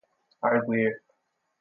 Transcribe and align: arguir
arguir 0.49 0.97